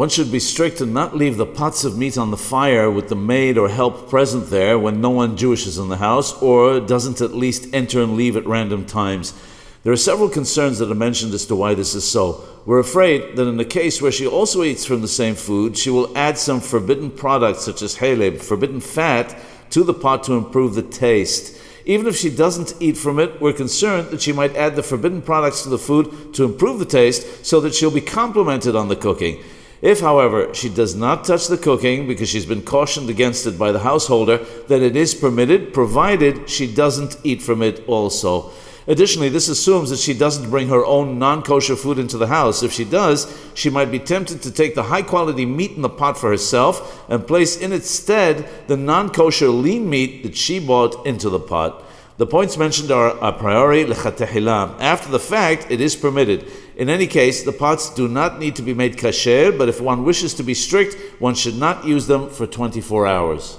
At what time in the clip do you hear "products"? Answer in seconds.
17.10-17.66, 25.20-25.60